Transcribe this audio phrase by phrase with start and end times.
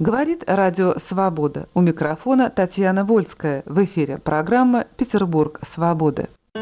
[0.00, 1.68] Говорит Радио «Свобода».
[1.74, 3.62] У микрофона Татьяна Вольская.
[3.66, 5.60] В эфире программа «Петербург.
[5.62, 6.30] Свободы».
[6.54, 6.58] В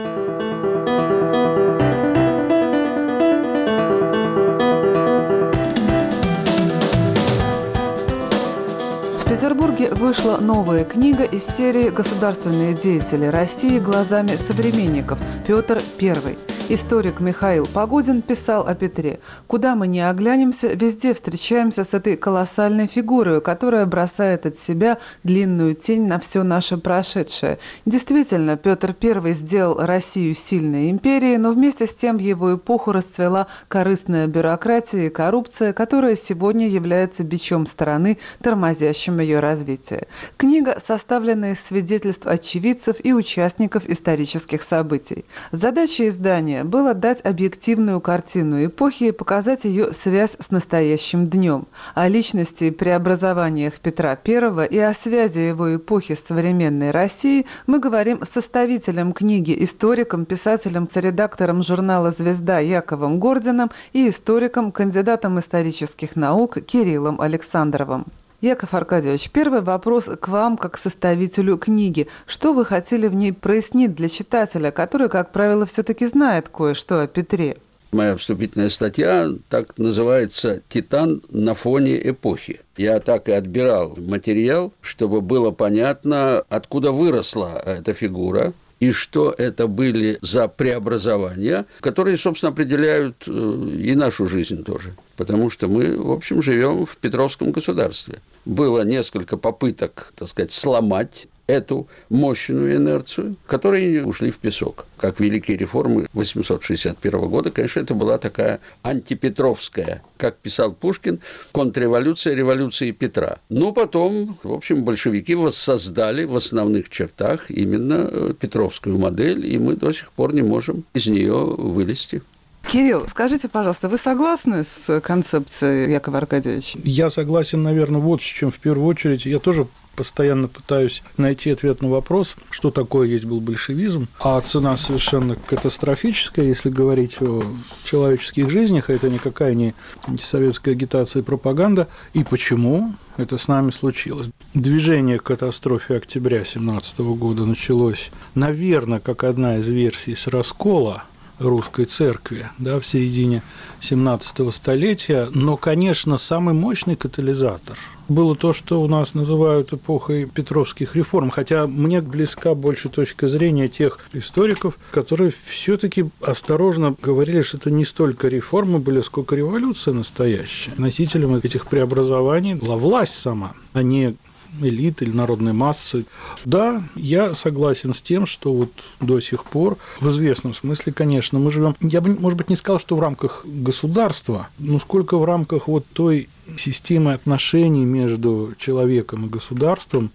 [9.28, 16.36] Петербурге вышла новая книга из серии «Государственные деятели России глазами современников» Петр I.
[16.70, 19.20] Историк Михаил Погодин писал о Петре.
[19.46, 25.74] «Куда мы ни оглянемся, везде встречаемся с этой колоссальной фигурой, которая бросает от себя длинную
[25.74, 27.58] тень на все наше прошедшее.
[27.86, 33.46] Действительно, Петр I сделал Россию сильной империей, но вместе с тем в его эпоху расцвела
[33.68, 40.06] корыстная бюрократия и коррупция, которая сегодня является бичом страны, тормозящим ее развитие.
[40.36, 45.24] Книга составлена из свидетельств очевидцев и участников исторических событий.
[45.50, 51.66] Задача издания желание было дать объективную картину эпохи и показать ее связь с настоящим днем.
[51.94, 57.78] О личности и преобразованиях Петра I и о связи его эпохи с современной Россией мы
[57.78, 66.16] говорим с составителем книги, историком, писателем, редактором журнала «Звезда» Яковом Гордином и историком, кандидатом исторических
[66.16, 68.04] наук Кириллом Александровым.
[68.40, 72.06] Яков Аркадьевич, первый вопрос к вам, как составителю книги.
[72.24, 77.08] Что вы хотели в ней прояснить для читателя, который, как правило, все-таки знает кое-что о
[77.08, 77.56] Петре?
[77.90, 82.60] Моя вступительная статья так называется «Титан на фоне эпохи».
[82.76, 89.66] Я так и отбирал материал, чтобы было понятно, откуда выросла эта фигура, и что это
[89.66, 94.94] были за преобразования, которые, собственно, определяют э, и нашу жизнь тоже.
[95.16, 101.28] Потому что мы, в общем, живем в Петровском государстве было несколько попыток, так сказать, сломать
[101.48, 104.86] эту мощную инерцию, которые ушли в песок.
[104.98, 111.20] Как великие реформы 861 года, конечно, это была такая антипетровская, как писал Пушкин,
[111.52, 113.38] контрреволюция революции Петра.
[113.48, 119.74] Но потом, в общем, большевики воссоздали в основных чертах именно э, петровскую модель, и мы
[119.74, 122.22] до сих пор не можем из нее вылезти.
[122.70, 126.78] Кирилл, скажите, пожалуйста, вы согласны с концепцией Якова Аркадьевича?
[126.84, 129.24] Я согласен, наверное, вот с чем в первую очередь.
[129.24, 129.66] Я тоже
[129.98, 136.44] постоянно пытаюсь найти ответ на вопрос, что такое есть был большевизм, а цена совершенно катастрофическая,
[136.44, 137.42] если говорить о
[137.82, 139.74] человеческих жизнях, а это никакая не
[140.06, 144.30] антисоветская агитация и пропаганда, и почему это с нами случилось.
[144.54, 151.02] Движение к катастрофе октября 2017 года началось, наверное, как одна из версий с раскола
[151.40, 153.42] русской церкви да, в середине
[153.80, 155.28] 17 столетия.
[155.34, 157.76] Но, конечно, самый мощный катализатор
[158.08, 163.68] было то, что у нас называют эпохой петровских реформ, хотя мне близка больше точка зрения
[163.68, 170.72] тех историков, которые все-таки осторожно говорили, что это не столько реформы были, сколько революция настоящая.
[170.76, 174.16] Носителем этих преобразований была власть сама, а не
[174.60, 176.04] элит или народной массы.
[176.44, 181.50] Да, я согласен с тем, что вот до сих пор, в известном смысле, конечно, мы
[181.50, 185.68] живем, я бы, может быть, не сказал, что в рамках государства, но сколько в рамках
[185.68, 190.10] вот той системы отношений между человеком и государством,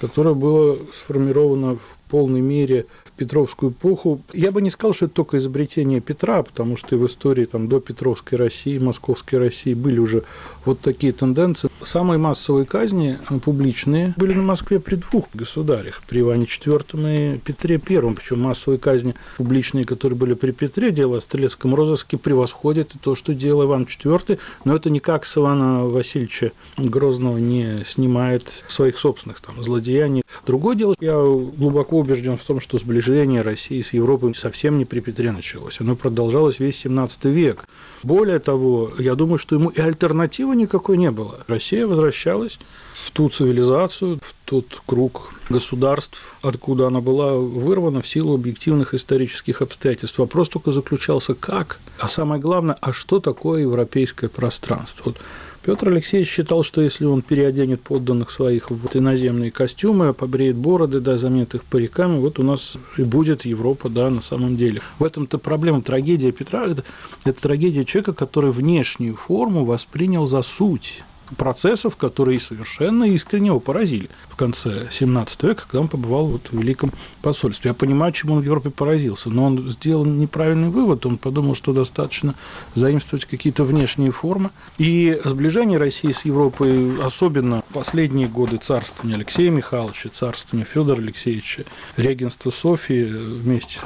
[0.00, 4.20] которая была сформирована в полной мере Петровскую эпоху.
[4.32, 7.68] Я бы не сказал, что это только изобретение Петра, потому что и в истории там,
[7.68, 10.24] до Петровской России, Московской России были уже
[10.64, 11.70] вот такие тенденции.
[11.82, 17.38] Самые массовые казни э, публичные были на Москве при двух государях, при Иване IV и
[17.38, 18.14] Петре I.
[18.14, 23.32] Причем массовые казни публичные, которые были при Петре, дело о стрелецком розыске, превосходит то, что
[23.32, 29.62] делал Иван IV, но это никак с Ивана Васильевича Грозного не снимает своих собственных там,
[29.62, 30.22] злодеяний.
[30.46, 34.84] Другое дело, я глубоко убежден в том, что сближение сближение России с Европой совсем не
[34.84, 35.80] при Петре началось.
[35.80, 37.64] Оно продолжалось весь 17 век.
[38.02, 41.44] Более того, я думаю, что ему и альтернативы никакой не было.
[41.46, 42.58] Россия возвращалась
[42.94, 49.60] в ту цивилизацию, в тот круг государств, откуда она была вырвана в силу объективных исторических
[49.60, 50.18] обстоятельств.
[50.18, 55.02] Вопрос только заключался как, а самое главное, а что такое европейское пространство.
[55.06, 55.16] Вот
[55.64, 61.16] Петр Алексеевич считал, что если он переоденет подданных своих в иноземные костюмы, побреет бороды, да,
[61.16, 64.82] заменит их париками, вот у нас и будет Европа, да, на самом деле.
[64.98, 66.84] В этом-то проблема, трагедия Петра это,–
[67.24, 71.02] это трагедия человека, который внешнюю форму воспринял за суть
[71.36, 76.58] процессов, которые совершенно искренне его поразили в конце 17 века, когда он побывал вот в
[76.58, 76.92] Великом
[77.22, 77.68] посольстве.
[77.70, 81.06] Я понимаю, чему он в Европе поразился, но он сделал неправильный вывод.
[81.06, 82.34] Он подумал, что достаточно
[82.74, 84.50] заимствовать какие-то внешние формы.
[84.78, 91.64] И сближение России с Европой, особенно последние годы царствования Алексея Михайловича, царствования Федора Алексеевича,
[91.96, 93.80] регенства Софии вместе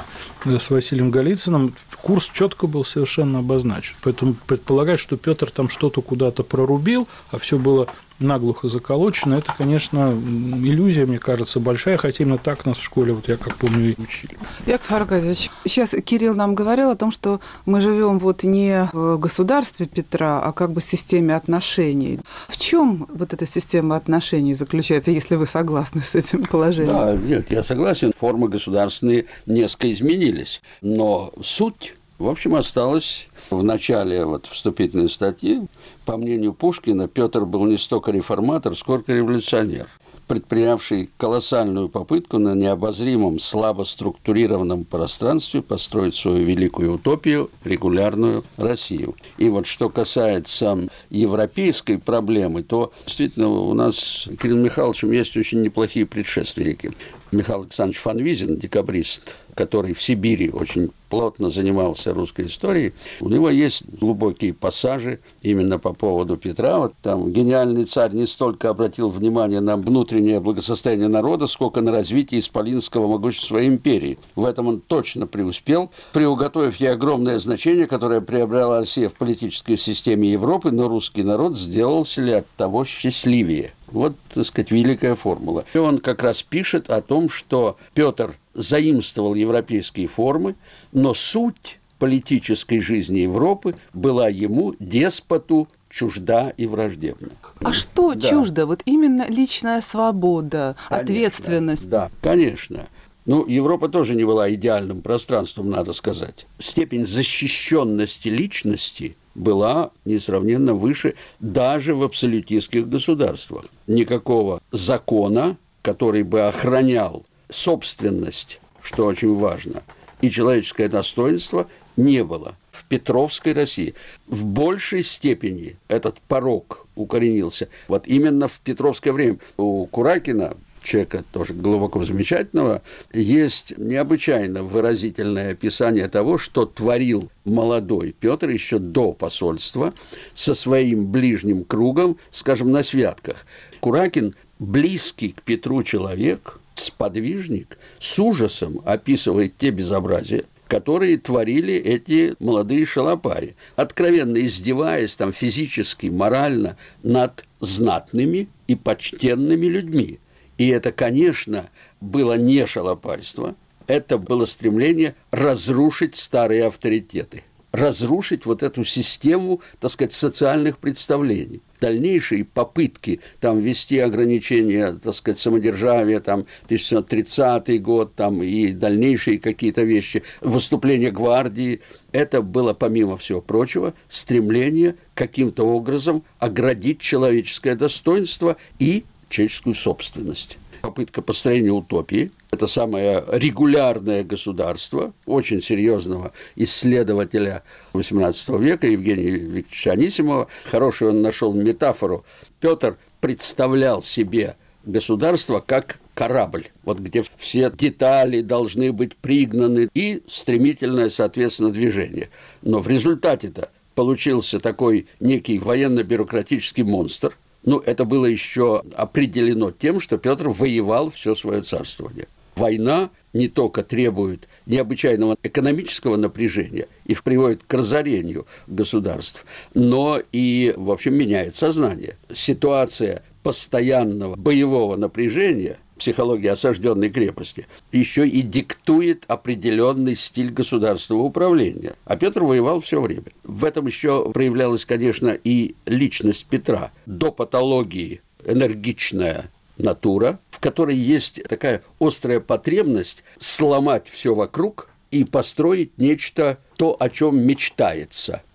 [0.45, 3.95] с Василием Голицыным, курс четко был совершенно обозначен.
[4.01, 7.87] Поэтому предполагать, что Петр там что-то куда-то прорубил, а все было
[8.19, 13.27] наглухо заколочено, это, конечно, иллюзия, мне кажется, большая, хотя именно так нас в школе, вот
[13.27, 14.37] я как помню, и учили.
[14.65, 19.85] Яков Аркадьевич, сейчас Кирилл нам говорил о том, что мы живем вот не в государстве
[19.85, 22.19] Петра, а как бы в системе отношений.
[22.47, 26.95] В чем вот эта система отношений заключается, если вы согласны с этим положением?
[26.95, 34.25] Да, нет, я согласен, формы государственные несколько изменились, но суть в общем, осталось в начале
[34.25, 35.61] вот вступительной статьи.
[36.05, 39.87] По мнению Пушкина, Петр был не столько реформатор, сколько революционер
[40.29, 49.15] предпринявший колоссальную попытку на необозримом, слабо структурированном пространстве построить свою великую утопию, регулярную Россию.
[49.39, 55.63] И вот что касается европейской проблемы, то действительно у нас с Кириллом Михайловичем есть очень
[55.63, 56.91] неплохие предшественники.
[57.31, 63.83] Михаил Александрович Фанвизин, декабрист, который в Сибири очень плотно занимался русской историей, у него есть
[63.87, 66.79] глубокие пассажи именно по поводу Петра.
[66.79, 72.39] Вот там гениальный царь не столько обратил внимание на внутреннее благосостояние народа, сколько на развитие
[72.39, 74.17] исполинского могущества империи.
[74.35, 80.31] В этом он точно преуспел, приуготовив ей огромное значение, которое приобрела Россия в политической системе
[80.31, 83.73] Европы, но русский народ сделался ли от того счастливее.
[83.91, 85.65] Вот, так сказать, великая формула.
[85.73, 90.55] И он как раз пишет о том, что Петр заимствовал европейские формы,
[90.91, 97.29] но суть политической жизни Европы была ему, деспоту, чужда и враждебна.
[97.61, 98.29] А что да.
[98.29, 98.65] чуждо?
[98.65, 101.89] Вот именно личная свобода, конечно, ответственность.
[101.89, 102.87] Да, конечно.
[103.25, 106.47] Ну, Европа тоже не была идеальным пространством, надо сказать.
[106.57, 113.65] Степень защищенности личности была несравненно выше даже в абсолютистских государствах.
[113.87, 119.83] Никакого закона, который бы охранял собственность, что очень важно,
[120.21, 121.67] и человеческое достоинство
[121.97, 122.55] не было.
[122.71, 123.93] В Петровской России
[124.27, 127.69] в большей степени этот порог укоренился.
[127.87, 132.81] Вот именно в Петровское время у Куракина человека тоже глубоко замечательного,
[133.13, 139.93] есть необычайно выразительное описание того, что творил молодой Петр еще до посольства
[140.33, 143.45] со своим ближним кругом, скажем, на святках.
[143.79, 152.85] Куракин близкий к Петру человек, сподвижник, с ужасом описывает те безобразия, которые творили эти молодые
[152.85, 160.19] шалопаи, откровенно издеваясь там физически, морально над знатными и почтенными людьми.
[160.59, 161.69] И это, конечно,
[162.01, 163.55] было не шалопайство,
[163.87, 171.61] это было стремление разрушить старые авторитеты, разрушить вот эту систему, так сказать, социальных представлений.
[171.79, 179.83] Дальнейшие попытки там ввести ограничения, так сказать, самодержавия, там 1930 год, там и дальнейшие какие-то
[179.83, 181.79] вещи, выступления гвардии,
[182.11, 190.57] это было, помимо всего прочего, стремление каким-то образом оградить человеческое достоинство и человеческую собственность.
[190.81, 200.47] Попытка построения утопии– это самое регулярное государство очень серьезного исследователя XVIII века Евгения Викторовича Анисимова.
[200.65, 202.23] Хорошую он нашел метафору.
[202.61, 204.55] Петр представлял себе
[204.85, 212.29] государство как корабль, вот где все детали должны быть пригнаны и стремительное, соответственно, движение.
[212.61, 220.17] Но в результате-то получился такой некий военно-бюрократический монстр– ну, это было еще определено тем, что
[220.17, 222.27] Петр воевал все свое царствование.
[222.55, 230.91] Война не только требует необычайного экономического напряжения и приводит к разорению государств, но и, в
[230.91, 232.17] общем, меняет сознание.
[232.33, 241.95] Ситуация постоянного боевого напряжения– психология осажденной крепости, еще и диктует определенный стиль государственного управления.
[242.05, 243.25] А Петр воевал все время.
[243.43, 246.91] В этом еще проявлялась, конечно, и личность Петра.
[247.05, 255.97] До патологии энергичная натура, в которой есть такая острая потребность сломать все вокруг и построить
[255.97, 258.41] нечто, то, о чем мечтается–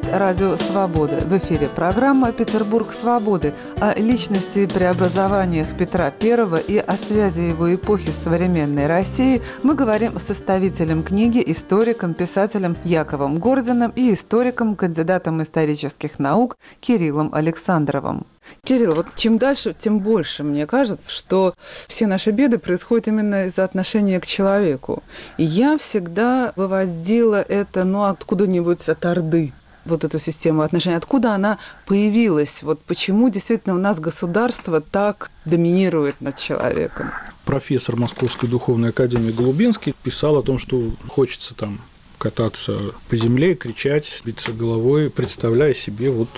[0.00, 1.16] Говорит Радио Свобода.
[1.16, 7.74] В эфире программа «Петербург свободы» о личности и преобразованиях Петра I и о связи его
[7.74, 14.76] эпохи с современной Россией мы говорим с составителем книги, историком, писателем Яковом Гординым и историком,
[14.76, 18.26] кандидатом исторических наук Кириллом Александровым.
[18.64, 21.54] Кирилл, вот чем дальше, тем больше мне кажется, что
[21.88, 25.02] все наши беды происходят именно из-за отношения к человеку.
[25.36, 29.52] И я всегда выводила это, ну, откуда-нибудь от Орды
[29.84, 36.20] вот эту систему отношений, откуда она появилась, вот почему действительно у нас государство так доминирует
[36.20, 37.10] над человеком.
[37.44, 41.80] Профессор Московской духовной академии Голубинский писал о том, что хочется там
[42.18, 46.28] кататься по земле, кричать, биться головой, представляя себе, вот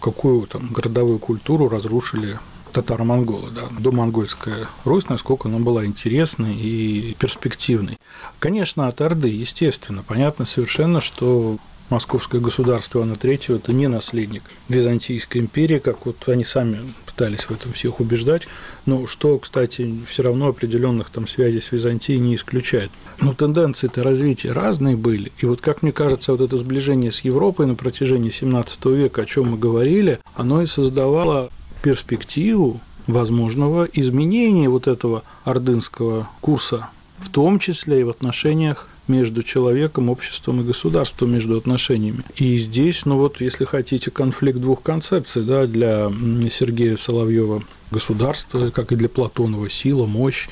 [0.00, 2.38] какую там городовую культуру разрушили
[2.72, 7.98] татаро-монголы, да, домонгольская Русь, насколько она была интересной и перспективной.
[8.38, 11.58] Конечно, от Орды, естественно, понятно совершенно, что
[11.92, 17.50] Московское государство Иоанна III– это не наследник Византийской империи, как вот они сами пытались в
[17.50, 18.48] этом всех убеждать,
[18.86, 22.90] но что, кстати, все равно определенных там связей с Византией не исключает.
[23.20, 27.66] Но тенденции-то развития разные были, и вот, как мне кажется, вот это сближение с Европой
[27.66, 31.50] на протяжении 17 века, о чем мы говорили, оно и создавало
[31.82, 40.10] перспективу возможного изменения вот этого ордынского курса, в том числе и в отношениях между человеком,
[40.10, 42.24] обществом и государством, между отношениями.
[42.36, 46.10] И здесь, ну вот, если хотите, конфликт двух концепций, да, для
[46.50, 50.48] Сергея Соловьева государство, как и для Платонова сила, мощь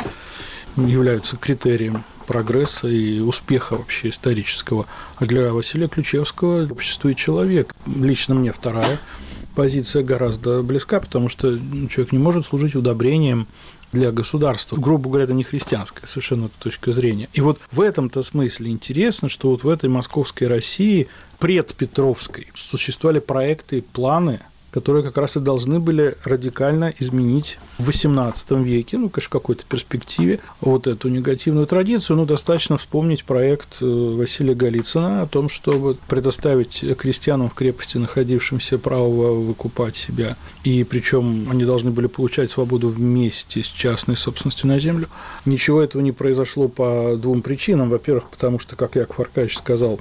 [0.77, 4.87] являются критерием прогресса и успеха вообще исторического.
[5.17, 7.75] А для Василия Ключевского общество и человек.
[7.87, 9.01] Лично мне вторая
[9.57, 13.47] позиция гораздо близка, потому что человек не может служить удобрением
[13.93, 14.77] для государства.
[14.77, 17.29] Грубо говоря, это не христианская совершенно точка зрения.
[17.33, 23.83] И вот в этом-то смысле интересно, что вот в этой московской России предпетровской существовали проекты,
[23.83, 24.41] планы
[24.71, 29.65] которые как раз и должны были радикально изменить в XVIII веке, ну, конечно, в какой-то
[29.69, 32.17] перспективе, вот эту негативную традицию.
[32.17, 38.79] Ну, достаточно вспомнить проект э, Василия Голицына о том, чтобы предоставить крестьянам в крепости, находившимся,
[38.79, 40.37] право выкупать себя.
[40.65, 45.09] И причем они должны были получать свободу вместе с частной собственностью на землю.
[45.45, 47.91] Ничего этого не произошло по двум причинам.
[47.91, 50.01] Во-первых, потому что, как Яков Аркадьевич сказал,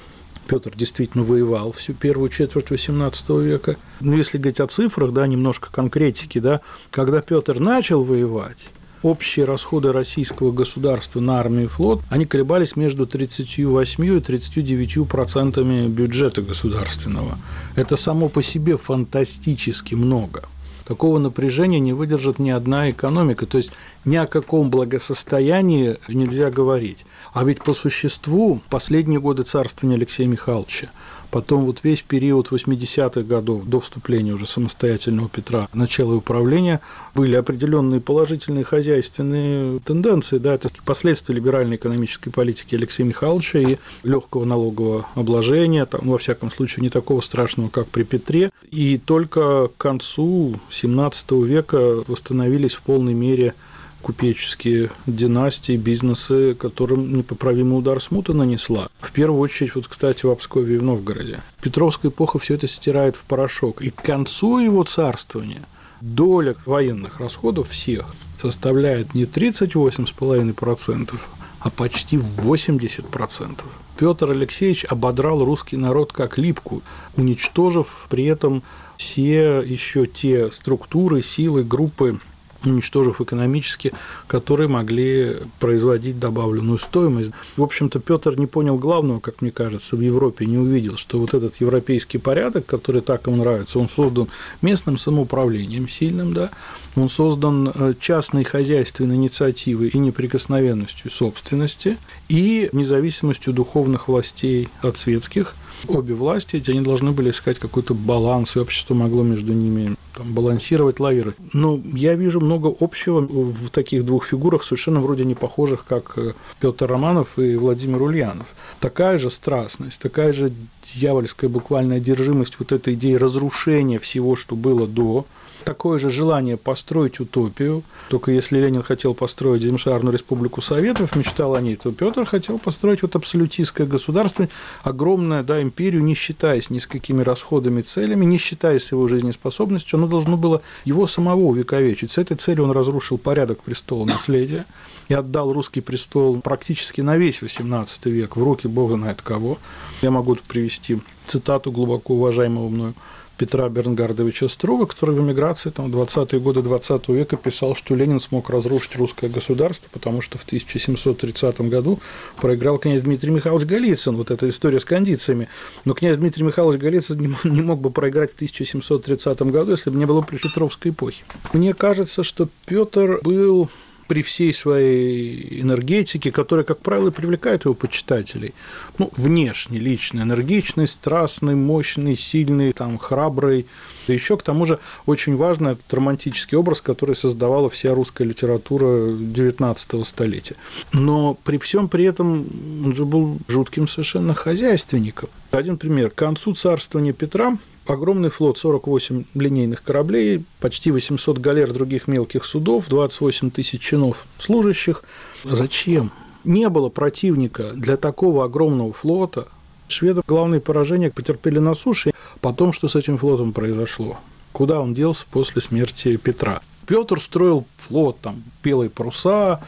[0.50, 3.78] Петр действительно воевал всю первую четверть XVIII века.
[4.00, 8.72] Ну, если говорить о цифрах, да, немножко конкретики, да, когда Петр начал воевать,
[9.04, 15.88] общие расходы российского государства на армию и флот, они колебались между 38 и 39 процентами
[15.88, 17.38] бюджета государственного.
[17.76, 20.44] Это само по себе фантастически много
[20.90, 23.46] такого напряжения не выдержит ни одна экономика.
[23.46, 23.70] То есть
[24.06, 27.06] ни о каком благосостоянии нельзя говорить.
[27.34, 30.90] А ведь по существу последние годы царствования Алексея Михайловича
[31.32, 36.82] Потом вот весь период 80-х годов, до вступления уже самостоятельного Петра, начала управления,
[37.14, 40.40] были определенные положительные хозяйственные тенденции.
[40.40, 46.52] Да, это последствия либеральной экономической политики Алексея Михайловича и легкого налогового обложения, там, во всяком
[46.52, 48.50] случае, не такого страшного, как при Петре.
[48.72, 53.54] И только к концу 17 века восстановились в полной мере
[54.02, 58.90] купеческие династии, бизнесы, которым непоправимый удар смута нанесла.
[59.00, 61.42] В первую очередь, вот, кстати, в Обскове и в Новгороде.
[61.62, 63.82] Петровская эпоха все это стирает в порошок.
[63.82, 65.64] И к концу его царствования
[66.02, 71.20] доля военных расходов всех составляет не 38,5%,
[71.60, 73.62] а почти 80%.
[73.98, 76.82] Петр Алексеевич ободрал русский народ как липку,
[77.18, 78.64] уничтожив при этом
[78.98, 82.20] все еще те структуры, силы, группы
[82.66, 83.94] уничтожив экономически,
[84.28, 87.32] которые могли производить добавленную стоимость.
[87.58, 91.34] В общем-то, Петр не понял главного, как мне кажется, в Европе не увидел, что вот
[91.34, 94.28] этот европейский порядок, который так ему нравится, он создан
[94.62, 96.50] местным самоуправлением сильным, да,
[96.96, 101.98] он создан э, частной хозяйственной инициативой и неприкосновенностью собственности
[102.28, 105.56] и независимостью духовных властей от светских–
[105.88, 110.34] обе власти, эти, они должны были искать какой-то баланс, и общество могло между ними там,
[110.34, 111.34] балансировать, лавиры.
[111.54, 116.34] Но я вижу много общего в таких двух фигурах, совершенно вроде не похожих, как э,
[116.60, 118.48] Петр Романов и Владимир Ульянов.
[118.80, 120.52] Такая же страстность, такая же
[120.94, 125.26] дьявольская буквальная одержимость вот этой идеи разрушения всего, что было до,
[125.64, 127.84] такое же желание построить утопию.
[128.10, 133.02] Только если Ленин хотел построить Демшарную республику Советов, мечтал о ней, то Петр хотел построить
[133.02, 134.48] вот абсолютистское государство,
[134.84, 140.08] огромное, да, империю, не считаясь ни с какими расходами, целями, не считаясь его жизнеспособностью, оно
[140.08, 142.12] должно было его самого увековечить.
[142.12, 144.66] С этой целью он разрушил порядок престола наследия
[145.08, 149.58] и отдал русский престол практически на весь XVIII век в руки бог знает кого.
[150.02, 152.94] Я могу привести цитату глубоко уважаемого мною
[153.40, 158.20] Петра Бернгардовича Струва, который в эмиграции там, в 20-е годы 20 века писал, что Ленин
[158.20, 162.00] смог разрушить русское государство, потому что в 1730 году
[162.42, 164.18] проиграл князь Дмитрий Михайлович Голицын.
[164.18, 165.48] Вот эта история с кондициями.
[165.86, 170.06] Но князь Дмитрий Михайлович Голицын не мог бы проиграть в 1730 году, если бы не
[170.06, 171.24] было при Петровской эпохи.
[171.54, 173.70] Мне кажется, что Петр был
[174.10, 178.56] при всей своей энергетике, которая, как правило, привлекает его почитателей.
[178.98, 183.68] Ну, внешне, лично, энергичный, страстный, мощный, сильный, там, храбрый.
[184.08, 190.04] Да еще, к тому же, очень важный романтический образ, который создавала вся русская литература XIX
[190.04, 190.56] столетия.
[190.92, 192.48] Но при всем при этом
[192.84, 195.30] он же был жутким совершенно хозяйственником.
[195.52, 196.10] Один пример.
[196.10, 202.86] К концу царствования Петра огромный флот, 48 линейных кораблей, почти 800 галер других мелких судов,
[202.88, 205.04] 28 тысяч чинов служащих.
[205.44, 206.12] Зачем?
[206.44, 209.48] Не было противника для такого огромного флота.
[209.88, 212.12] Шведы главные поражения потерпели на суше.
[212.42, 214.18] Потом, что с этим флотом произошло?
[214.52, 216.62] Куда он делся после смерти Петра?
[216.86, 219.62] Петр строил флот, там, белые паруса,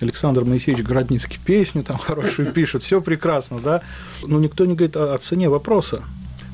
[0.00, 3.82] Александр Моисеевич Городницкий песню там хорошую пишет, все прекрасно, да,
[4.22, 6.02] но никто не говорит о цене вопроса.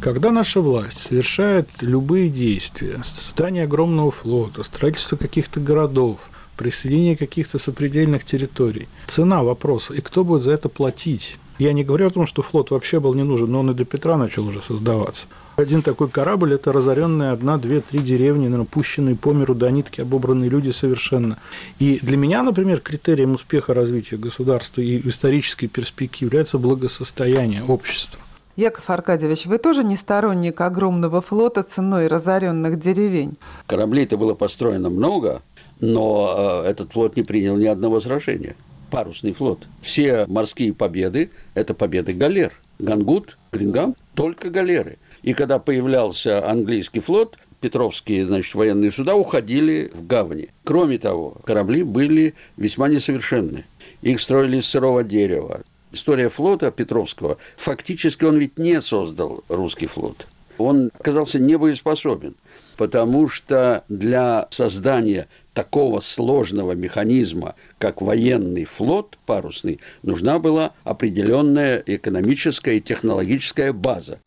[0.02, 6.18] Когда наша власть совершает любые действия, создание огромного флота, строительство каких-то городов,
[6.56, 11.38] присоединение каких-то сопредельных территорий, цена вопроса, и кто будет за это платить?
[11.61, 13.85] Я не говорю о том, что флот вообще был не нужен, но он и до
[13.85, 15.28] Петра начал уже создаваться.
[15.54, 20.00] Один такой корабль– это разоренные одна, две, три деревни, наверное, пущенные по миру до нитки,
[20.00, 21.38] обобранные люди совершенно.
[21.78, 28.18] И для меня, например, критерием успеха развития государства и исторической перспективе является благосостояние общества.
[28.56, 33.37] Яков Аркадьевич, вы тоже не сторонник огромного флота ценой разоренных деревень?
[33.66, 35.40] Кораблей-то было построено много,
[35.80, 38.54] но э, этот флот не принял ни одного сражения.
[38.90, 39.61] Парусный флот.
[39.80, 42.52] Все морские победы– это победы галер.
[42.78, 44.99] Гангут, Грингам– только галеры.
[45.23, 50.49] И когда появлялся английский флот, Петровские, значит, военные суда уходили в гавани.
[50.64, 53.64] Кроме того, корабли были весьма несовершенны.
[54.02, 60.26] Их строили из сырого дерева история флота Петровского, фактически он ведь не создал русский флот.
[60.58, 62.34] Он оказался небоеспособен,
[62.76, 72.76] потому что для создания такого сложного механизма, как военный флот парусный, нужна была определенная экономическая
[72.76, 74.18] и технологическая база.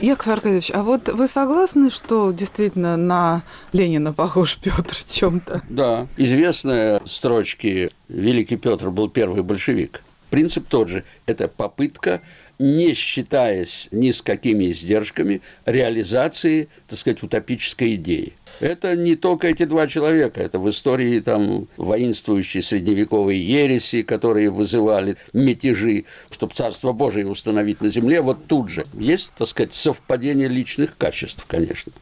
[0.00, 5.62] Яков Аркадьевич, а вот вы согласны, что действительно на Ленина похож Петр в чем-то?
[5.68, 10.02] Да, известные строчки «Великий Петр был первый большевик».
[10.32, 11.04] Принцип тот же.
[11.26, 12.22] Это попытка
[12.58, 18.34] не считаясь ни с какими издержками, реализации, так сказать, утопической идеи.
[18.60, 25.16] Это не только эти два человека, это в истории там воинствующие средневековые ереси, которые вызывали
[25.32, 30.96] мятежи, чтобы Царство Божие установить на земле, вот тут же есть, так сказать, совпадение личных
[30.96, 31.92] качеств, конечно.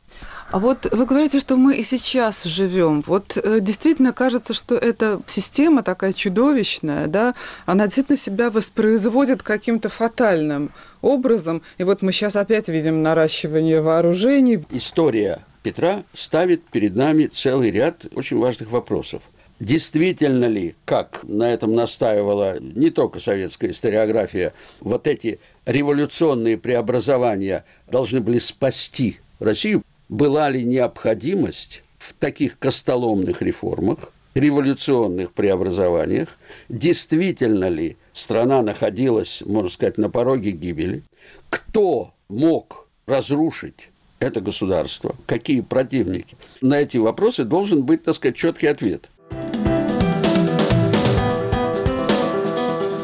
[0.52, 3.04] А вот вы говорите, что мы и сейчас живем.
[3.06, 7.34] Вот э, действительно кажется, что эта система такая чудовищная, да,
[7.66, 11.62] она действительно себя воспроизводит каким-то фатальным образом.
[11.78, 14.64] И вот мы сейчас опять видим наращивание вооружений.
[14.70, 19.22] История Петра ставит перед нами целый ряд очень важных вопросов.
[19.60, 28.20] Действительно ли, как на этом настаивала не только советская историография, вот эти революционные преобразования должны
[28.20, 29.84] были спасти Россию?
[30.11, 36.37] Была ли необходимость в таких костоломных реформах, революционных преобразованиях,
[36.68, 41.03] действительно ли страна находилась, можно сказать, на пороге гибели,
[41.49, 46.37] кто мог разрушить это государство, какие противники.
[46.61, 49.09] На эти вопросы должен быть, так сказать, четкий ответ.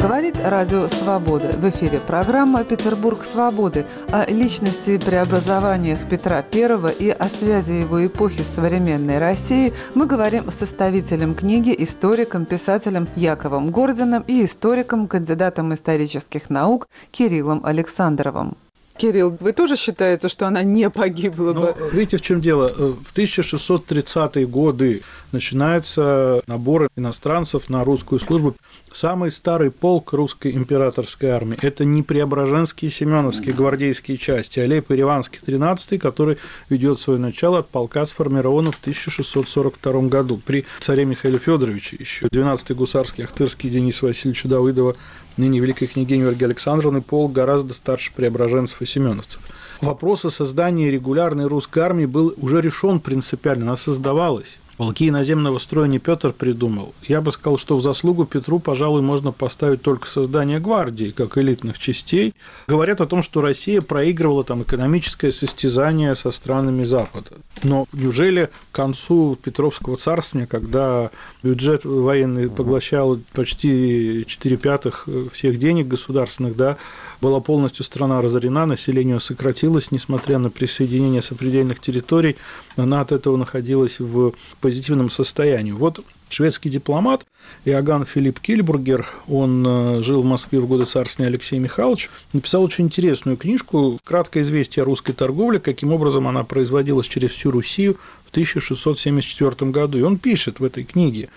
[0.07, 1.49] Говорит Радио Свобода.
[1.49, 8.07] В эфире программа «Петербург свободы» о личности и преобразованиях Петра I и о связи его
[8.07, 15.09] эпохи с современной Россией мы говорим с составителем книги, историком, писателем Яковом Гординым и историком,
[15.09, 18.57] кандидатом исторических наук Кириллом Александровым.
[18.97, 21.75] Кирилл, вы тоже считаете, что она не погибла бы?
[21.79, 22.69] Ну, видите, в чем дело?
[22.69, 28.55] В 1630-е годы начинается набор иностранцев на русскую службу.
[28.96, 35.38] Самый старый полк русской императорской армии– это не Преображенские, Семеновские гвардейские части, а Лейб Ереванский
[35.44, 36.38] 13 который
[36.70, 42.24] ведет свое начало от полка, сформированного в 1642 году при царе Михаиле Федоровиче еще.
[42.28, 44.96] 12-й гусарский Ахтырский Денис Васильевич Давыдова,
[45.37, 49.42] ныне великой княгини Ольги Александровны, полк гораздо старше преображенцев и семеновцев.
[49.82, 54.59] Вопрос о создании регулярной русской армии был уже решен принципиально, она создавалась.
[54.76, 56.94] Полки наземного строя не Петр придумал.
[57.02, 61.78] Я бы сказал, что в заслугу Петру, пожалуй, можно поставить только создание гвардии, как элитных
[61.78, 62.34] частей.
[62.66, 67.30] Говорят о том, что Россия проигрывала там экономическое состязание со странами Запада.
[67.62, 71.10] Но неужели к концу Петровского царствования, когда
[71.46, 76.76] бюджет военный поглощал почти 4 пятых всех денег государственных, да,
[77.20, 82.37] была полностью страна разорена, население сократилось, несмотря на присоединение сопредельных территорий,
[82.76, 85.72] она от этого находилась в позитивном состоянии.
[85.72, 87.24] Вот шведский дипломат
[87.64, 92.84] Иоганн Филипп Кильбургер, он э, жил в Москве в годы царствования Алексея Михайловича, написал очень
[92.84, 98.30] интересную книжку «Краткое известие о русской торговле, каким образом она производилась через всю Руссию в
[98.30, 99.98] 1674 году».
[99.98, 101.28] И он пишет в этой книге,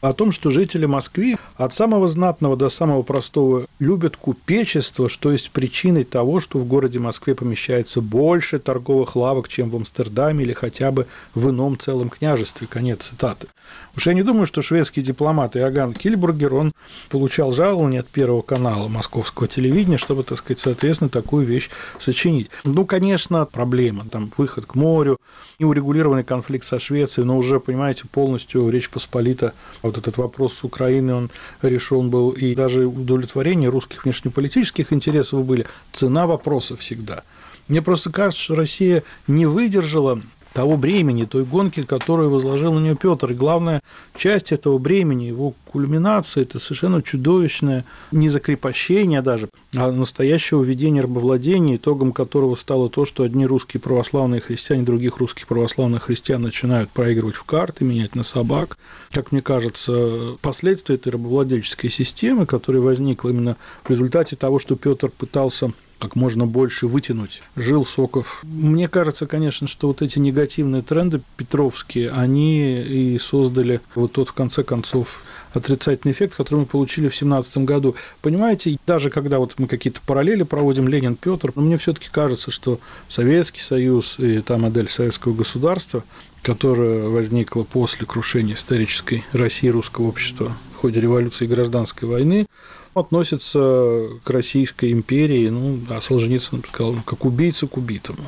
[0.00, 5.50] о том, что жители Москвы от самого знатного до самого простого любят купечество, что есть
[5.50, 10.90] причиной того, что в городе Москве помещается больше торговых лавок, чем в Амстердаме или хотя
[10.90, 12.66] бы в ином целом княжестве.
[12.66, 13.48] Конец цитаты.
[13.96, 16.72] Уж я не думаю, что шведский дипломат Иоганн Кильбургер, он
[17.08, 22.50] получал жалование от Первого канала московского телевидения, чтобы, так сказать, соответственно, такую вещь сочинить.
[22.64, 25.16] Ну, конечно, проблема, там, выход к морю,
[25.58, 31.14] неурегулированный конфликт со Швецией, но уже, понимаете, полностью Речь Посполита, вот этот вопрос с Украиной,
[31.14, 31.30] он
[31.62, 35.64] решен был, и даже удовлетворение русских внешнеполитических интересов были.
[35.92, 37.22] Цена вопроса всегда.
[37.68, 40.20] Мне просто кажется, что Россия не выдержала
[40.56, 43.32] того бремени, той гонки, которую возложил на нее Петр.
[43.32, 43.82] И главная
[44.16, 51.76] часть этого бремени, его кульминация, это совершенно чудовищное не закрепощение даже, а настоящего ведения рабовладения,
[51.76, 57.36] итогом которого стало то, что одни русские православные христиане, других русских православных христиан начинают проигрывать
[57.36, 58.78] в карты, менять на собак.
[59.10, 65.10] Как мне кажется, последствия этой рабовладельческой системы, которая возникла именно в результате того, что Петр
[65.10, 68.40] пытался как можно больше вытянуть жил соков.
[68.42, 74.32] Мне кажется, конечно, что вот эти негативные тренды петровские, они и создали вот тот, в
[74.32, 77.96] конце концов, отрицательный эффект, который мы получили в 2017 году.
[78.20, 82.78] Понимаете, даже когда вот мы какие-то параллели проводим, Ленин, Петр, но мне все-таки кажется, что
[83.08, 86.04] Советский Союз и та модель советского государства,
[86.42, 90.56] которая возникла после крушения исторической России русского общества
[90.86, 92.46] ходе революции и гражданской войны,
[92.94, 98.22] относится к Российской империи, ну, а Солженицын сказал, как убийца к убитому.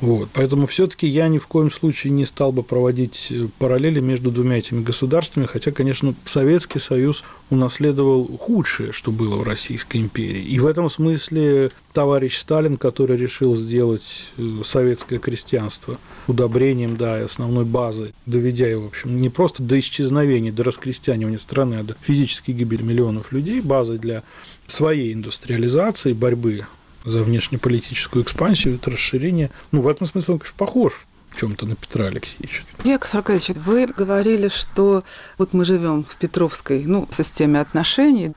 [0.00, 0.28] Вот.
[0.32, 4.58] Поэтому все-таки я ни в коем случае не стал бы проводить э, параллели между двумя
[4.58, 10.42] этими государствами, хотя, конечно, Советский Союз унаследовал худшее, что было в Российской империи.
[10.42, 17.24] И в этом смысле товарищ Сталин, который решил сделать э, советское крестьянство удобрением, да, и
[17.24, 21.96] основной базой, доведя его, в общем, не просто до исчезновения, до раскрестьянивания страны, а до
[22.00, 24.22] физической гибели миллионов людей, базой для
[24.68, 26.66] своей индустриализации, борьбы
[27.08, 29.50] за внешнеполитическую экспансию, это расширение.
[29.72, 32.62] Ну, в этом смысле он, конечно, похож в чем-то на Петра Алексеевича.
[32.84, 35.04] Яков Аркадьевич, вы говорили, что
[35.36, 38.32] вот мы живем в Петровской ну, системе отношений.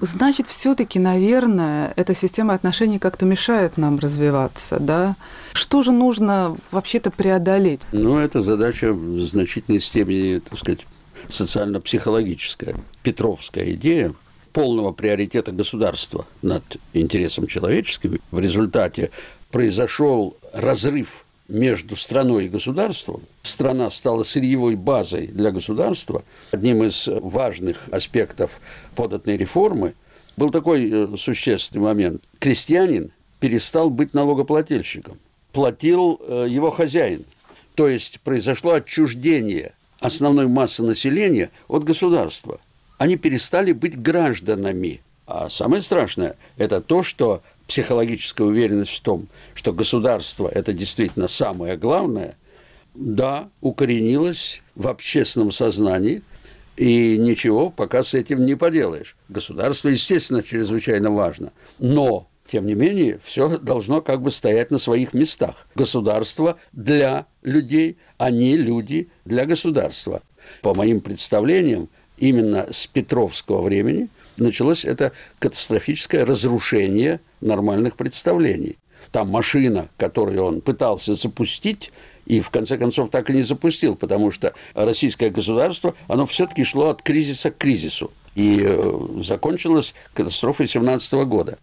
[0.00, 5.14] Значит, все-таки, наверное, эта система отношений как-то мешает нам развиваться, да?
[5.52, 7.82] Что же нужно вообще-то преодолеть?
[7.92, 10.80] Ну, это задача в значительной степени, так сказать,
[11.28, 12.76] социально-психологическая.
[13.02, 14.12] Петровская идея
[14.54, 16.62] полного приоритета государства над
[16.94, 18.20] интересом человеческим.
[18.30, 19.10] В результате
[19.50, 23.22] произошел разрыв между страной и государством.
[23.42, 26.22] Страна стала сырьевой базой для государства.
[26.52, 28.60] Одним из важных аспектов
[28.94, 29.94] податной реформы
[30.36, 32.22] был такой э, существенный момент.
[32.38, 35.18] Крестьянин перестал быть налогоплательщиком.
[35.52, 37.24] Платил э, его хозяин.
[37.74, 42.60] То есть произошло отчуждение основной массы населения от государства
[42.98, 45.02] они перестали быть гражданами.
[45.26, 51.76] А самое страшное– это то, что психологическая уверенность в том, что государство– это действительно самое
[51.76, 52.36] главное,
[52.94, 56.22] да, укоренилась в общественном сознании,
[56.76, 59.16] и ничего пока с этим не поделаешь.
[59.28, 65.14] Государство, естественно, чрезвычайно важно, но тем не менее, все должно как бы стоять на своих
[65.14, 65.66] местах.
[65.74, 70.22] Государство для людей, а не люди для государства.
[70.60, 78.76] По моим представлениям, именно с Петровского времени началось это катастрофическое разрушение нормальных представлений.
[79.12, 81.92] Там машина, которую он пытался запустить,
[82.26, 86.88] и в конце концов так и не запустил, потому что российское государство, оно все-таки шло
[86.88, 88.10] от кризиса к кризису.
[88.34, 91.58] И э, закончилось катастрофой 17 года.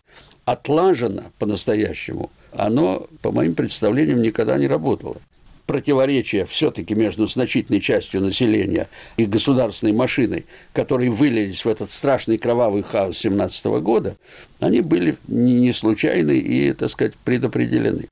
[0.45, 5.17] Отлажено по-настоящему, оно, по моим представлениям, никогда не работало
[5.65, 12.83] противоречия все-таки между значительной частью населения и государственной машиной, которые вылились в этот страшный кровавый
[12.83, 14.17] хаос 17 года,
[14.59, 18.07] они были не случайны и, так сказать, предопределены.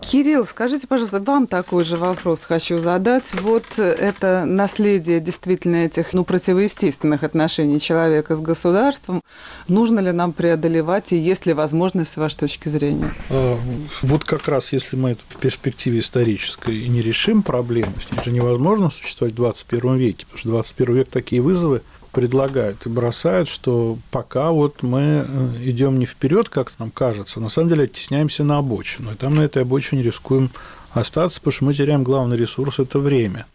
[0.00, 3.32] Кирилл, скажите, пожалуйста, вам такой же вопрос хочу задать.
[3.34, 9.22] Вот это наследие действительно этих ну, противоестественных отношений человека с государством.
[9.68, 13.14] Нужно ли нам преодолевать, и есть ли возможность с вашей точки зрения?
[13.28, 13.58] А,
[14.02, 18.30] вот как раз, если мы это в перспективе исторической не решим проблему, с ней же
[18.30, 21.82] невозможно существовать в 21 веке, потому что 21 век такие вызовы
[22.12, 27.48] предлагают и бросают, что пока вот мы э, идем не вперед, как нам кажется, на
[27.48, 29.12] самом деле оттесняемся на обочину.
[29.12, 30.50] И там на этой обочине рискуем
[30.92, 33.46] остаться, потому что мы теряем главный ресурс– это время.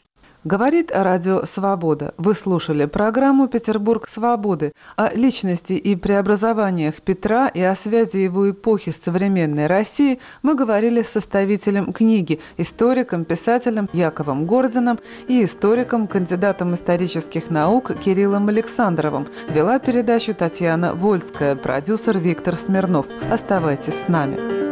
[0.45, 2.13] Говорит радио «Свобода».
[2.17, 8.91] Вы слушали программу «Петербург свободы» о личности и преобразованиях Петра и о связи его эпохи
[8.91, 16.75] с современной Россией мы говорили с составителем книги, историком, писателем Яковом Гордином и историком, кандидатом
[16.75, 19.27] исторических наук Кириллом Александровым.
[19.49, 23.07] Вела передачу Татьяна Вольская, продюсер Виктор Смирнов.
[23.31, 24.64] Оставайтесь с нами.